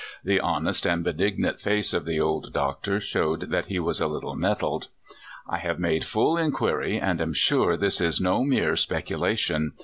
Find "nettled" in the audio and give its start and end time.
4.35-4.87